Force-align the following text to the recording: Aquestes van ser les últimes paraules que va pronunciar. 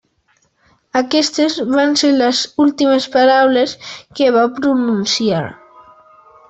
Aquestes 1.01 1.57
van 1.73 1.93
ser 2.03 2.11
les 2.23 2.41
últimes 2.67 3.07
paraules 3.19 3.77
que 4.21 4.35
va 4.39 4.51
pronunciar. 4.59 5.49